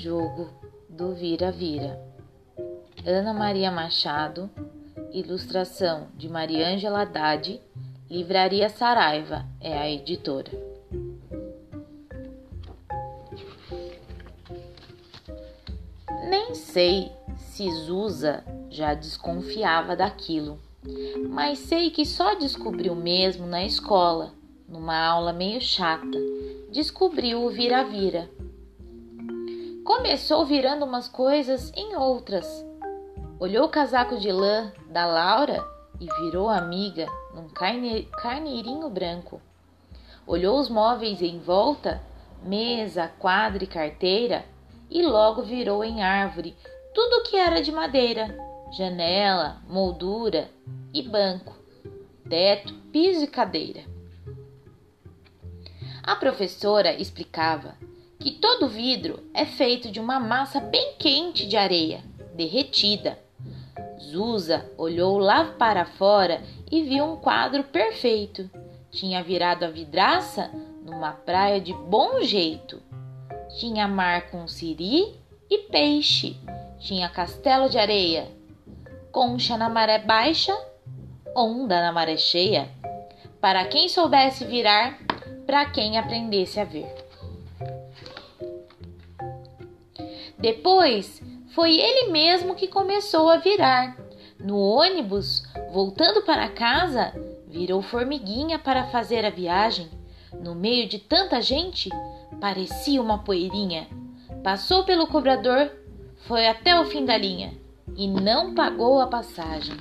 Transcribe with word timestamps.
jogo 0.00 0.48
do 0.88 1.12
vira-vira. 1.12 2.00
Ana 3.06 3.34
Maria 3.34 3.70
Machado, 3.70 4.48
ilustração 5.12 6.08
de 6.16 6.26
Mariângela 6.26 7.02
Haddad, 7.02 7.60
Livraria 8.08 8.70
Saraiva 8.70 9.44
é 9.60 9.76
a 9.76 9.90
editora. 9.90 10.50
Nem 16.30 16.54
sei 16.54 17.12
se 17.36 17.70
Zusa 17.70 18.42
já 18.70 18.94
desconfiava 18.94 19.94
daquilo, 19.94 20.58
mas 21.28 21.58
sei 21.58 21.90
que 21.90 22.06
só 22.06 22.34
descobriu 22.36 22.94
mesmo 22.94 23.46
na 23.46 23.66
escola, 23.66 24.32
numa 24.66 24.96
aula 24.96 25.34
meio 25.34 25.60
chata. 25.60 26.18
Descobriu 26.72 27.44
o 27.44 27.50
vira-vira 27.50 28.30
Começou 30.00 30.46
virando 30.46 30.86
umas 30.86 31.08
coisas 31.08 31.70
em 31.76 31.94
outras. 31.94 32.64
Olhou 33.38 33.66
o 33.66 33.68
casaco 33.68 34.18
de 34.18 34.32
lã 34.32 34.72
da 34.88 35.04
Laura 35.04 35.62
e 36.00 36.06
virou 36.22 36.48
amiga 36.48 37.06
num 37.34 37.50
carneirinho 37.50 38.88
branco. 38.88 39.42
Olhou 40.26 40.58
os 40.58 40.70
móveis 40.70 41.20
em 41.20 41.38
volta, 41.38 42.00
mesa, 42.42 43.12
quadra 43.18 43.62
e 43.62 43.66
carteira, 43.66 44.42
e 44.88 45.02
logo 45.02 45.42
virou 45.42 45.84
em 45.84 46.02
árvore 46.02 46.56
tudo 46.94 47.22
que 47.24 47.36
era 47.36 47.60
de 47.60 47.70
madeira, 47.70 48.34
janela, 48.72 49.58
moldura 49.68 50.50
e 50.94 51.02
banco, 51.02 51.54
teto, 52.26 52.72
piso 52.90 53.24
e 53.24 53.28
cadeira. 53.28 53.82
A 56.02 56.16
professora 56.16 56.90
explicava 56.94 57.76
que 58.20 58.30
todo 58.30 58.68
vidro 58.68 59.18
é 59.32 59.46
feito 59.46 59.90
de 59.90 59.98
uma 59.98 60.20
massa 60.20 60.60
bem 60.60 60.92
quente 60.98 61.48
de 61.48 61.56
areia, 61.56 62.04
derretida. 62.34 63.18
Zusa 63.98 64.70
olhou 64.76 65.16
lá 65.16 65.54
para 65.58 65.86
fora 65.86 66.42
e 66.70 66.82
viu 66.82 67.04
um 67.04 67.16
quadro 67.16 67.64
perfeito. 67.64 68.48
Tinha 68.90 69.22
virado 69.22 69.64
a 69.64 69.70
vidraça 69.70 70.50
numa 70.84 71.12
praia 71.12 71.58
de 71.58 71.72
bom 71.72 72.20
jeito. 72.20 72.82
Tinha 73.58 73.88
mar 73.88 74.30
com 74.30 74.46
siri 74.46 75.14
e 75.48 75.58
peixe. 75.70 76.36
Tinha 76.78 77.08
castelo 77.08 77.70
de 77.70 77.78
areia, 77.78 78.28
concha 79.10 79.56
na 79.56 79.68
maré 79.68 79.98
baixa, 79.98 80.56
onda 81.34 81.80
na 81.80 81.92
maré 81.92 82.16
cheia. 82.16 82.68
Para 83.40 83.64
quem 83.64 83.88
soubesse 83.88 84.44
virar, 84.44 84.98
para 85.46 85.64
quem 85.66 85.98
aprendesse 85.98 86.60
a 86.60 86.64
ver. 86.64 87.09
Depois, 90.40 91.22
foi 91.54 91.78
ele 91.78 92.10
mesmo 92.10 92.54
que 92.54 92.66
começou 92.66 93.28
a 93.28 93.36
virar. 93.36 93.96
No 94.38 94.58
ônibus, 94.58 95.42
voltando 95.70 96.22
para 96.22 96.48
casa, 96.48 97.12
virou 97.46 97.82
formiguinha 97.82 98.58
para 98.58 98.86
fazer 98.86 99.24
a 99.26 99.30
viagem. 99.30 99.88
No 100.40 100.54
meio 100.54 100.88
de 100.88 100.98
tanta 100.98 101.42
gente, 101.42 101.90
parecia 102.40 103.02
uma 103.02 103.18
poeirinha. 103.18 103.86
Passou 104.42 104.84
pelo 104.84 105.06
cobrador, 105.06 105.70
foi 106.26 106.46
até 106.46 106.78
o 106.80 106.86
fim 106.86 107.04
da 107.04 107.18
linha 107.18 107.52
e 107.94 108.08
não 108.08 108.54
pagou 108.54 109.00
a 109.00 109.06
passagem. 109.06 109.76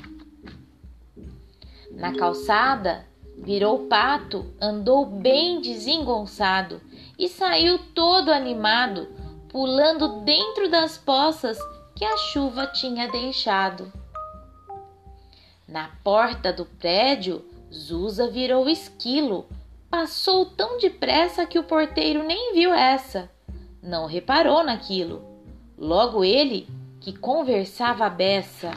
Na 1.91 2.13
calçada, 2.13 3.05
virou 3.37 3.87
pato, 3.87 4.45
andou 4.59 5.05
bem 5.05 5.61
desengonçado 5.61 6.81
e 7.17 7.29
saiu 7.29 7.79
todo 7.93 8.31
animado 8.31 9.07
pulando 9.49 10.21
dentro 10.21 10.69
das 10.69 10.97
poças 10.97 11.57
que 11.95 12.05
a 12.05 12.15
chuva 12.17 12.67
tinha 12.67 13.07
deixado. 13.07 13.91
Na 15.67 15.89
porta 16.03 16.53
do 16.53 16.65
prédio, 16.65 17.43
Zusa 17.73 18.29
virou 18.29 18.69
esquilo. 18.69 19.47
Passou 19.89 20.45
tão 20.45 20.77
depressa 20.77 21.45
que 21.45 21.59
o 21.59 21.63
porteiro 21.63 22.23
nem 22.23 22.53
viu 22.53 22.73
essa. 22.73 23.29
Não 23.81 24.05
reparou 24.05 24.63
naquilo. 24.63 25.23
Logo 25.77 26.23
ele, 26.23 26.67
que 26.99 27.17
conversava 27.17 28.05
a 28.05 28.09
beça. 28.09 28.71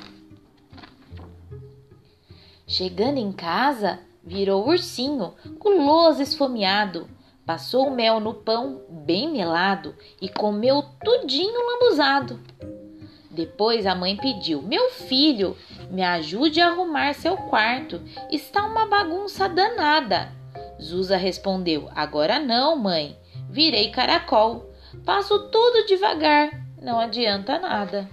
Chegando 2.67 3.19
em 3.19 3.31
casa, 3.31 4.01
virou 4.25 4.67
ursinho, 4.67 5.35
guloso 5.59 6.23
esfomeado 6.23 7.09
Passou 7.45 7.89
o 7.89 7.91
mel 7.91 8.21
no 8.21 8.35
pão 8.35 8.83
bem 8.89 9.29
melado 9.29 9.97
e 10.21 10.29
comeu 10.29 10.85
tudinho 11.05 11.59
lambuzado. 11.67 12.41
Depois 13.31 13.87
a 13.87 13.95
mãe 13.95 14.17
pediu: 14.17 14.63
Meu 14.63 14.91
filho, 14.91 15.57
me 15.91 16.03
ajude 16.03 16.61
a 16.61 16.69
arrumar 16.69 17.15
seu 17.15 17.37
quarto. 17.37 18.01
Está 18.31 18.65
uma 18.65 18.87
bagunça 18.87 19.49
danada. 19.49 20.31
Zusa 20.81 21.17
respondeu: 21.17 21.89
Agora 21.95 22.39
não, 22.39 22.77
mãe. 22.77 23.19
Virei 23.49 23.91
caracol. 23.91 24.71
Faço 25.05 25.49
tudo 25.49 25.87
devagar. 25.87 26.51
Não 26.81 27.01
adianta 27.01 27.59
nada. 27.59 28.09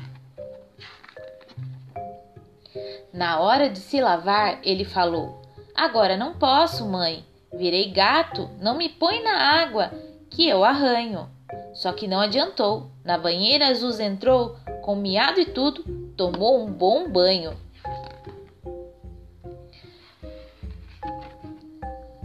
Na 3.12 3.40
hora 3.40 3.70
de 3.70 3.80
se 3.80 4.00
lavar, 4.00 4.60
ele 4.64 4.86
falou: 4.86 5.42
Agora 5.76 6.16
não 6.16 6.34
posso, 6.34 6.86
mãe. 6.86 7.26
Virei 7.54 7.92
gato, 7.92 8.50
não 8.60 8.78
me 8.78 8.90
põe 8.90 9.24
na 9.24 9.62
água, 9.62 9.92
que 10.30 10.48
eu 10.48 10.64
arranho. 10.64 11.30
Só 11.74 11.92
que 11.94 12.08
não 12.08 12.20
adiantou. 12.20 12.92
Na 13.04 13.18
banheira 13.18 13.68
azul 13.68 13.92
entrou, 14.00 14.56
com 14.82 14.96
miado 14.96 15.40
e 15.40 15.46
tudo, 15.46 15.84
tomou 16.16 16.64
um 16.64 16.72
bom 16.72 17.10
banho. 17.10 17.58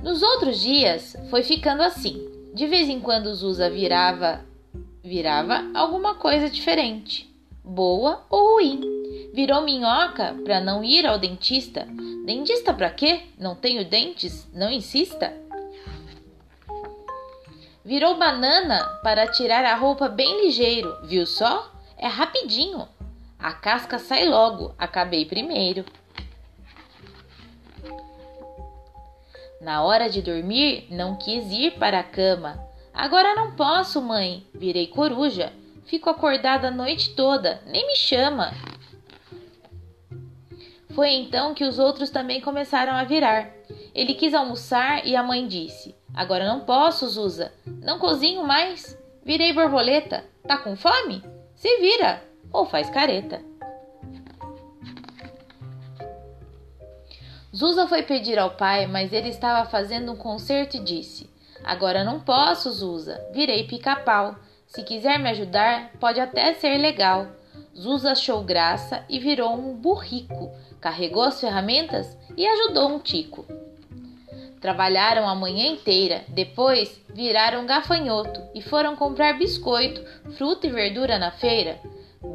Nos 0.03 0.23
outros 0.23 0.61
dias 0.61 1.17
foi 1.31 1.43
ficando 1.43 1.83
assim. 1.83 2.29
De 2.53 2.67
vez 2.67 2.89
em 2.89 3.01
quando 3.01 3.35
Zusa 3.35 3.71
virava 3.71 4.45
virava 5.03 5.63
alguma 5.75 6.15
coisa 6.15 6.49
diferente, 6.49 7.29
boa 7.63 8.25
ou 8.31 8.55
ruim. 8.55 8.81
Virou 9.35 9.63
minhoca 9.63 10.35
para 10.45 10.61
não 10.61 10.85
ir 10.85 11.07
ao 11.07 11.19
dentista, 11.19 11.87
Dentista 12.25 12.73
para 12.73 12.89
quê? 12.89 13.25
Não 13.39 13.55
tenho 13.55 13.85
dentes? 13.85 14.49
Não 14.51 14.71
insista. 14.71 15.31
Virou 17.85 18.17
banana 18.17 18.83
para 19.03 19.27
tirar 19.27 19.63
a 19.63 19.75
roupa 19.75 20.09
bem 20.09 20.43
ligeiro, 20.43 20.97
viu 21.05 21.27
só? 21.27 21.71
É 21.99 22.07
rapidinho. 22.07 22.89
A 23.39 23.53
casca 23.53 23.99
sai 23.99 24.27
logo, 24.27 24.75
acabei 24.79 25.27
primeiro. 25.27 25.85
Na 29.61 29.83
hora 29.83 30.09
de 30.09 30.23
dormir, 30.23 30.87
não 30.91 31.17
quis 31.17 31.53
ir 31.53 31.73
para 31.73 32.01
a 32.01 32.05
cama. 32.05 32.59
Agora 32.95 33.35
não 33.35 33.55
posso, 33.55 34.01
mãe. 34.01 34.47
Virei 34.55 34.87
coruja. 34.87 35.53
Fico 35.85 36.09
acordada 36.09 36.69
a 36.69 36.71
noite 36.71 37.15
toda, 37.15 37.61
nem 37.67 37.87
me 37.87 37.97
chama. 37.97 38.51
Foi 40.95 41.11
então 41.11 41.55
que 41.55 41.65
os 41.65 41.79
outros 41.81 42.09
também 42.09 42.41
começaram 42.41 42.93
a 42.93 43.03
virar. 43.03 43.51
Ele 43.93 44.15
quis 44.15 44.33
almoçar 44.33 45.05
e 45.05 45.17
a 45.17 45.23
mãe 45.23 45.47
disse: 45.47 45.95
Agora 46.15 46.47
não 46.47 46.61
posso, 46.61 47.09
Zusa. 47.09 47.53
Não 47.67 47.99
cozinho 47.99 48.45
mais. 48.45 48.97
Virei 49.25 49.53
borboleta. 49.53 50.25
Tá 50.47 50.57
com 50.59 50.77
fome? 50.77 51.23
Se 51.57 51.79
vira 51.79 52.23
ou 52.53 52.65
faz 52.65 52.89
careta. 52.91 53.43
Zusa 57.55 57.87
foi 57.87 58.03
pedir 58.03 58.39
ao 58.39 58.51
pai, 58.51 58.87
mas 58.87 59.13
ele 59.13 59.29
estava 59.29 59.69
fazendo 59.69 60.13
um 60.13 60.17
concerto 60.17 60.77
e 60.77 60.81
disse: 60.81 61.29
Agora 61.65 62.05
não 62.05 62.21
posso, 62.21 62.71
Zusa. 62.71 63.21
Virei 63.33 63.65
pica-pau. 63.65 64.37
Se 64.67 64.83
quiser 64.85 65.19
me 65.19 65.31
ajudar, 65.31 65.91
pode 65.99 66.21
até 66.21 66.55
ser 66.55 66.79
legal. 66.79 67.27
Zusa 67.77 68.13
achou 68.13 68.43
graça 68.43 69.05
e 69.09 69.19
virou 69.19 69.53
um 69.55 69.75
burrico 69.75 70.53
carregou 70.85 71.23
as 71.23 71.41
ferramentas 71.41 72.15
e 72.37 72.47
ajudou 72.47 72.91
um 72.91 72.99
tico. 72.99 73.47
Trabalharam 74.61 75.27
a 75.27 75.35
manhã 75.35 75.67
inteira, 75.67 76.25
depois 76.29 77.01
viraram 77.09 77.65
gafanhoto 77.65 78.43
e 78.55 78.61
foram 78.61 78.95
comprar 78.95 79.39
biscoito, 79.39 80.05
fruta 80.37 80.67
e 80.67 80.71
verdura 80.71 81.19
na 81.19 81.31
feira. 81.31 81.81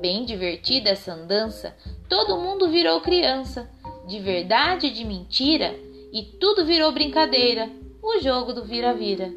Bem 0.01 0.25
divertida 0.25 0.89
essa 0.89 1.13
andança, 1.13 1.75
todo 2.09 2.39
mundo 2.39 2.71
virou 2.71 3.01
criança, 3.01 3.69
de 4.07 4.17
verdade 4.19 4.87
e 4.87 4.91
de 4.91 5.05
mentira, 5.05 5.75
e 6.11 6.23
tudo 6.39 6.65
virou 6.65 6.91
brincadeira, 6.91 7.69
o 8.01 8.19
jogo 8.19 8.51
do 8.51 8.65
vira-vira. 8.65 9.31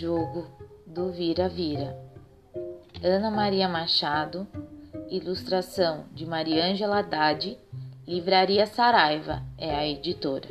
Jogo 0.00 0.46
do 0.86 1.12
vira-vira. 1.12 1.94
Ana 3.04 3.30
Maria 3.30 3.68
Machado, 3.68 4.46
Ilustração 5.10 6.06
de 6.14 6.24
Mariângela 6.24 7.00
Haddad. 7.00 7.58
Livraria 8.08 8.66
Saraiva 8.66 9.42
é 9.58 9.74
a 9.74 9.86
editora. 9.86 10.48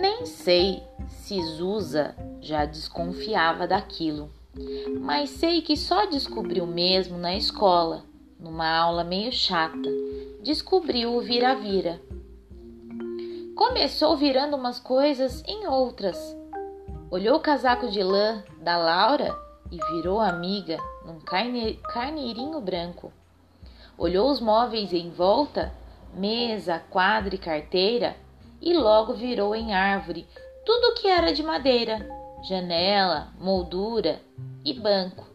Nem 0.00 0.24
sei 0.24 0.80
se 1.08 1.42
Zusa 1.42 2.14
já 2.40 2.64
desconfiava 2.64 3.66
daquilo, 3.66 4.30
mas 5.00 5.30
sei 5.30 5.60
que 5.60 5.76
só 5.76 6.06
descobriu 6.06 6.64
mesmo 6.64 7.18
na 7.18 7.34
escola, 7.34 8.04
numa 8.38 8.68
aula 8.68 9.02
meio 9.02 9.32
chata. 9.32 9.90
Descobriu 10.44 11.16
o 11.16 11.20
vira-vira. 11.20 12.00
Começou 13.74 14.16
virando 14.16 14.54
umas 14.54 14.78
coisas 14.78 15.42
em 15.48 15.66
outras. 15.66 16.16
Olhou 17.10 17.38
o 17.38 17.40
casaco 17.40 17.88
de 17.88 18.04
lã 18.04 18.44
da 18.60 18.76
Laura 18.76 19.36
e 19.68 19.76
virou 19.92 20.20
amiga 20.20 20.78
num 21.04 21.18
carne, 21.18 21.80
carneirinho 21.92 22.60
branco. 22.60 23.12
Olhou 23.98 24.30
os 24.30 24.38
móveis 24.38 24.92
em 24.92 25.10
volta, 25.10 25.74
mesa, 26.14 26.84
quadra 26.88 27.34
e 27.34 27.38
carteira, 27.38 28.14
e 28.62 28.72
logo 28.72 29.12
virou 29.12 29.56
em 29.56 29.74
árvore 29.74 30.24
tudo 30.64 30.94
que 30.94 31.08
era 31.08 31.32
de 31.32 31.42
madeira, 31.42 32.08
janela, 32.48 33.32
moldura 33.40 34.22
e 34.64 34.72
banco, 34.72 35.26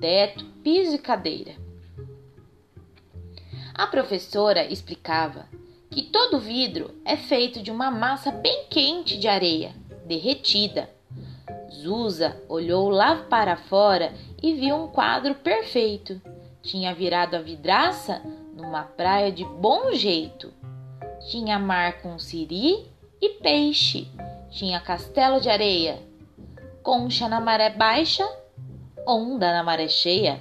teto, 0.00 0.44
piso 0.62 0.94
e 0.94 0.98
cadeira. 0.98 1.56
A 3.74 3.88
professora 3.88 4.64
explicava 4.64 5.48
que 5.94 6.02
todo 6.02 6.40
vidro 6.40 6.90
é 7.04 7.16
feito 7.16 7.62
de 7.62 7.70
uma 7.70 7.88
massa 7.88 8.32
bem 8.32 8.64
quente 8.68 9.16
de 9.16 9.28
areia, 9.28 9.72
derretida. 10.04 10.90
Zusa 11.72 12.36
olhou 12.48 12.88
lá 12.88 13.14
para 13.30 13.56
fora 13.56 14.12
e 14.42 14.54
viu 14.54 14.74
um 14.74 14.88
quadro 14.88 15.36
perfeito. 15.36 16.20
Tinha 16.60 16.92
virado 16.92 17.36
a 17.36 17.40
vidraça 17.40 18.20
numa 18.56 18.82
praia 18.82 19.30
de 19.30 19.44
bom 19.44 19.92
jeito. 19.92 20.52
Tinha 21.30 21.60
mar 21.60 22.02
com 22.02 22.18
siri 22.18 22.90
e 23.22 23.28
peixe. 23.40 24.08
Tinha 24.50 24.80
castelo 24.80 25.40
de 25.40 25.48
areia, 25.48 26.02
concha 26.82 27.28
na 27.28 27.40
maré 27.40 27.70
baixa, 27.70 28.28
onda 29.06 29.52
na 29.52 29.62
maré 29.62 29.86
cheia. 29.86 30.40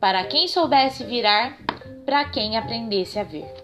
Para 0.00 0.24
quem 0.24 0.48
soubesse 0.48 1.04
virar, 1.04 1.56
para 2.04 2.24
quem 2.30 2.58
aprendesse 2.58 3.20
a 3.20 3.22
ver. 3.22 3.61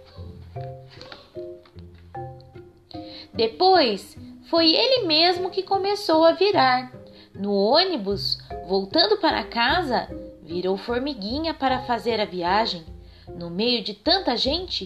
Depois 3.38 4.16
foi 4.50 4.74
ele 4.74 5.06
mesmo 5.06 5.48
que 5.48 5.62
começou 5.62 6.24
a 6.24 6.32
virar. 6.32 6.92
No 7.32 7.54
ônibus, 7.54 8.36
voltando 8.66 9.16
para 9.18 9.44
casa, 9.44 10.08
virou 10.42 10.76
formiguinha 10.76 11.54
para 11.54 11.82
fazer 11.82 12.20
a 12.20 12.24
viagem. 12.24 12.84
No 13.28 13.48
meio 13.48 13.84
de 13.84 13.94
tanta 13.94 14.36
gente, 14.36 14.84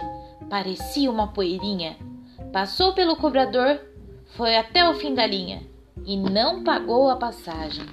parecia 0.51 1.11
uma 1.11 1.29
poeirinha. 1.29 1.97
Passou 2.53 2.93
pelo 2.93 3.17
cobrador, 3.17 3.81
foi 4.37 4.55
até 4.55 4.87
o 4.87 4.97
fim 4.97 5.15
da 5.15 5.27
linha 5.27 5.63
e 6.05 6.15
não 6.15 6.63
pagou 6.63 7.09
a 7.09 7.17
passagem. 7.17 7.87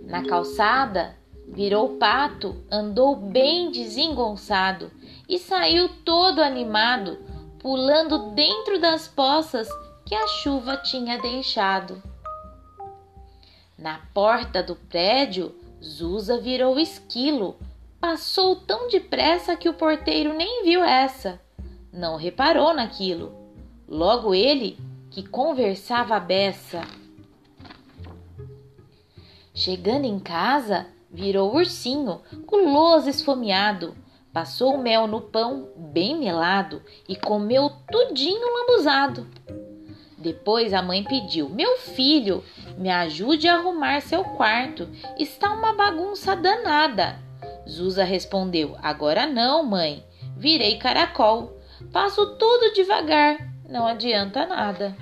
Na 0.00 0.24
calçada, 0.24 1.14
virou 1.46 1.98
pato, 1.98 2.56
andou 2.70 3.16
bem 3.16 3.70
desengonçado 3.70 4.90
e 5.28 5.38
saiu 5.38 5.90
todo 6.06 6.42
animado, 6.42 7.18
pulando 7.62 8.30
dentro 8.32 8.80
das 8.80 9.06
poças 9.06 9.68
que 10.04 10.14
a 10.14 10.26
chuva 10.26 10.76
tinha 10.76 11.18
deixado. 11.18 12.02
Na 13.78 14.00
porta 14.12 14.62
do 14.62 14.74
prédio, 14.74 15.54
Zusa 15.82 16.38
virou 16.40 16.78
esquilo. 16.78 17.56
Passou 18.00 18.56
tão 18.56 18.88
depressa 18.88 19.56
que 19.56 19.68
o 19.68 19.74
porteiro 19.74 20.34
nem 20.34 20.64
viu 20.64 20.82
essa. 20.84 21.40
Não 21.92 22.16
reparou 22.16 22.74
naquilo. 22.74 23.32
Logo 23.88 24.34
ele, 24.34 24.78
que 25.10 25.26
conversava 25.26 26.16
a 26.16 26.20
beça. 26.20 26.82
Chegando 29.54 30.04
em 30.04 30.18
casa, 30.18 30.86
virou 31.10 31.54
ursinho, 31.54 32.22
guloso 32.46 33.08
esfomeado. 33.08 33.94
Passou 34.32 34.74
o 34.76 34.78
mel 34.78 35.06
no 35.06 35.20
pão 35.20 35.68
bem 35.76 36.16
melado 36.16 36.82
e 37.06 37.14
comeu 37.14 37.70
tudinho 37.90 38.46
lambuzado. 38.54 39.26
Depois 40.16 40.72
a 40.72 40.80
mãe 40.80 41.04
pediu: 41.04 41.50
Meu 41.50 41.76
filho, 41.76 42.42
me 42.78 42.88
ajude 42.88 43.46
a 43.46 43.56
arrumar 43.56 44.00
seu 44.00 44.24
quarto. 44.24 44.88
Está 45.18 45.52
uma 45.52 45.74
bagunça 45.74 46.34
danada. 46.34 47.18
Zusa 47.68 48.04
respondeu: 48.04 48.76
Agora 48.82 49.26
não, 49.26 49.62
mãe. 49.64 50.02
Virei 50.36 50.78
caracol. 50.78 51.60
Faço 51.90 52.34
tudo 52.36 52.72
devagar. 52.72 53.36
Não 53.68 53.86
adianta 53.86 54.46
nada. 54.46 54.96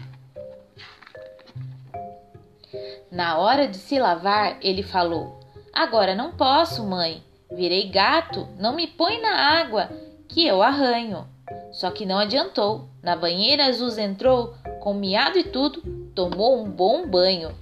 Na 3.11 3.39
hora 3.39 3.69
de 3.69 3.77
se 3.77 3.99
lavar, 3.99 4.59
ele 4.61 4.83
falou: 4.83 5.39
Agora 5.73 6.15
não 6.15 6.33
posso, 6.33 6.85
mãe. 6.85 7.23
Virei 7.53 7.89
gato. 7.89 8.49
Não 8.59 8.75
me 8.75 8.87
põe 8.87 9.21
na 9.21 9.61
água, 9.61 9.91
que 10.29 10.47
eu 10.47 10.63
arranho. 10.63 11.27
Só 11.73 11.91
que 11.91 12.07
não 12.07 12.19
adiantou. 12.19 12.89
Na 13.03 13.17
banheira, 13.17 13.73
Zusa 13.73 14.03
entrou 14.03 14.55
com 14.81 14.95
miado 14.95 15.39
e 15.39 15.45
tudo, 15.45 15.83
tomou 16.15 16.63
um 16.63 16.71
bom 16.71 17.07
banho. 17.07 17.55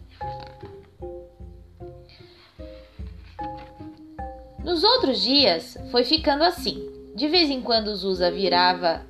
Nos 4.62 4.85
outros 4.85 5.23
dias 5.23 5.76
foi 5.91 6.05
ficando 6.05 6.44
assim. 6.44 6.88
De 7.14 7.26
vez 7.26 7.50
em 7.50 7.61
quando 7.61 7.96
Zusa 7.96 8.31
virava 8.31 9.06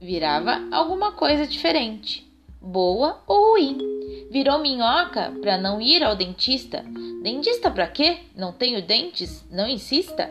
virava 0.00 0.60
alguma 0.70 1.12
coisa 1.12 1.46
diferente, 1.46 2.30
boa 2.60 3.22
ou 3.26 3.52
ruim. 3.52 3.93
Virou 4.34 4.58
minhoca 4.58 5.32
para 5.40 5.56
não 5.56 5.80
ir 5.80 6.02
ao 6.02 6.16
dentista. 6.16 6.84
Dentista 7.22 7.70
para 7.70 7.86
quê? 7.86 8.18
Não 8.34 8.52
tenho 8.52 8.82
dentes, 8.82 9.46
não 9.48 9.68
insista. 9.68 10.28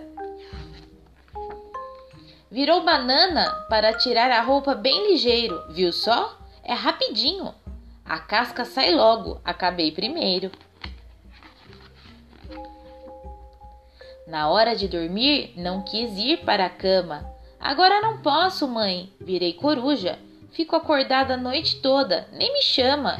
Virou 2.51 2.83
banana 2.83 3.49
para 3.69 3.93
tirar 3.93 4.29
a 4.29 4.41
roupa 4.41 4.75
bem 4.75 5.09
ligeiro, 5.09 5.57
viu 5.69 5.93
só? 5.93 6.37
É 6.65 6.73
rapidinho. 6.73 7.55
A 8.03 8.19
casca 8.19 8.65
sai 8.65 8.93
logo, 8.93 9.39
acabei 9.41 9.89
primeiro. 9.89 10.51
Na 14.27 14.49
hora 14.49 14.75
de 14.75 14.89
dormir, 14.89 15.53
não 15.55 15.81
quis 15.81 16.17
ir 16.17 16.43
para 16.43 16.65
a 16.65 16.69
cama. 16.69 17.25
Agora 17.57 18.01
não 18.01 18.17
posso, 18.17 18.67
mãe. 18.67 19.13
Virei 19.21 19.53
coruja. 19.53 20.19
Fico 20.51 20.75
acordada 20.75 21.35
a 21.35 21.37
noite 21.37 21.79
toda, 21.79 22.27
nem 22.33 22.51
me 22.51 22.61
chama. 22.61 23.17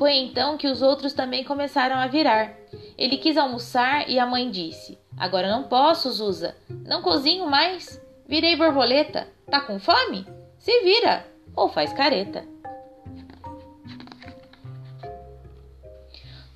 Foi 0.00 0.14
então 0.14 0.56
que 0.56 0.66
os 0.66 0.80
outros 0.80 1.12
também 1.12 1.44
começaram 1.44 1.96
a 1.96 2.06
virar. 2.06 2.54
Ele 2.96 3.18
quis 3.18 3.36
almoçar 3.36 4.08
e 4.08 4.18
a 4.18 4.24
mãe 4.24 4.50
disse: 4.50 4.98
Agora 5.14 5.50
não 5.50 5.64
posso, 5.64 6.10
Zusa. 6.10 6.56
Não 6.86 7.02
cozinho 7.02 7.46
mais. 7.46 8.00
Virei 8.26 8.56
borboleta. 8.56 9.28
Tá 9.50 9.60
com 9.60 9.78
fome? 9.78 10.26
Se 10.56 10.80
vira 10.80 11.26
ou 11.54 11.68
faz 11.68 11.92
careta. 11.92 12.46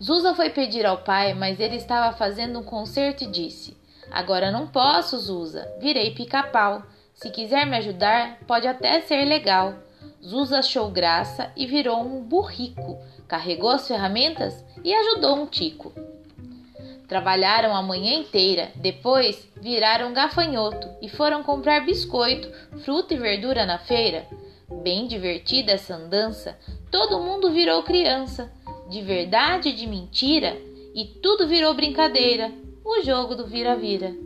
Zusa 0.02 0.34
foi 0.34 0.48
pedir 0.48 0.86
ao 0.86 1.02
pai, 1.02 1.34
mas 1.34 1.60
ele 1.60 1.76
estava 1.76 2.16
fazendo 2.16 2.60
um 2.60 2.64
concerto 2.64 3.24
e 3.24 3.30
disse: 3.30 3.76
Agora 4.10 4.50
não 4.50 4.68
posso, 4.68 5.18
Zusa. 5.18 5.70
Virei 5.80 6.14
pica-pau. 6.14 6.82
Se 7.12 7.28
quiser 7.28 7.66
me 7.66 7.76
ajudar, 7.76 8.38
pode 8.46 8.66
até 8.66 9.02
ser 9.02 9.22
legal. 9.26 9.74
Zusa 10.26 10.60
achou 10.60 10.90
graça 10.90 11.52
e 11.54 11.66
virou 11.66 12.00
um 12.00 12.22
burrico. 12.22 12.98
Carregou 13.28 13.70
as 13.70 13.86
ferramentas 13.88 14.64
e 14.82 14.94
ajudou 14.94 15.36
um 15.36 15.46
tico. 15.46 15.92
Trabalharam 17.08 17.74
a 17.74 17.82
manhã 17.82 18.14
inteira, 18.14 18.72
depois 18.76 19.48
viraram 19.60 20.12
gafanhoto 20.14 20.88
e 21.02 21.08
foram 21.08 21.42
comprar 21.42 21.84
biscoito, 21.84 22.50
fruta 22.84 23.14
e 23.14 23.18
verdura 23.18 23.66
na 23.66 23.78
feira. 23.78 24.26
Bem 24.82 25.06
divertida 25.06 25.72
essa 25.72 25.94
andança, 25.94 26.58
todo 26.90 27.20
mundo 27.20 27.50
virou 27.50 27.82
criança, 27.82 28.50
de 28.88 29.02
verdade 29.02 29.68
e 29.68 29.72
de 29.74 29.86
mentira, 29.86 30.56
e 30.94 31.04
tudo 31.22 31.46
virou 31.46 31.74
brincadeira, 31.74 32.50
o 32.84 33.02
jogo 33.02 33.34
do 33.34 33.46
vira-vira. 33.46 34.23